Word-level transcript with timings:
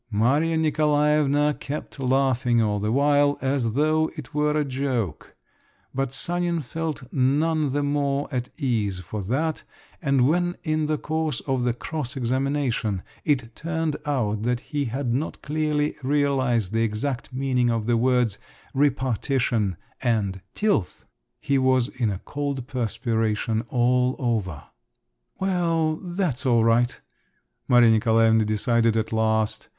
Maria 0.09 0.57
Nikolaevna 0.57 1.55
kept 1.59 1.99
laughing 1.99 2.59
all 2.59 2.79
the 2.79 2.91
while, 2.91 3.37
as 3.39 3.73
though 3.73 4.09
it 4.15 4.33
were 4.33 4.57
a 4.59 4.65
joke; 4.65 5.35
but 5.93 6.11
Sanin 6.11 6.61
felt 6.63 7.03
none 7.13 7.71
the 7.71 7.83
more 7.83 8.27
at 8.31 8.49
ease 8.57 8.97
for 8.97 9.21
that; 9.21 9.61
and 10.01 10.27
when 10.27 10.57
in 10.63 10.87
the 10.87 10.97
course 10.97 11.39
of 11.41 11.63
the 11.63 11.71
"cross 11.75 12.17
examination" 12.17 13.03
it 13.25 13.55
turned 13.55 13.95
out 14.03 14.41
that 14.41 14.59
he 14.71 14.85
had 14.85 15.13
not 15.13 15.39
clearly 15.43 15.93
realised 16.01 16.73
the 16.73 16.81
exact 16.81 17.31
meaning 17.31 17.69
of 17.69 17.85
the 17.85 17.95
words 17.95 18.39
"repartition" 18.73 19.77
and 20.01 20.41
"tilth," 20.55 21.05
he 21.39 21.59
was 21.59 21.89
in 21.89 22.09
a 22.09 22.17
cold 22.25 22.65
perspiration 22.65 23.61
all 23.69 24.15
over. 24.17 24.63
"Well, 25.39 25.97
that's 25.97 26.43
all 26.43 26.63
right!" 26.63 26.99
Maria 27.67 27.91
Nikolaevna 27.91 28.45
decided 28.45 28.97
at 28.97 29.13
last. 29.13 29.69